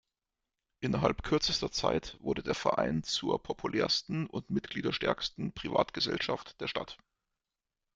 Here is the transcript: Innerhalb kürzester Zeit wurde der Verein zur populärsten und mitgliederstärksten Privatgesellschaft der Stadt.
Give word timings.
Innerhalb 0.79 1.21
kürzester 1.21 1.71
Zeit 1.71 2.17
wurde 2.21 2.41
der 2.41 2.55
Verein 2.55 3.03
zur 3.03 3.43
populärsten 3.43 4.25
und 4.25 4.49
mitgliederstärksten 4.49 5.53
Privatgesellschaft 5.53 6.59
der 6.59 6.67
Stadt. 6.67 6.97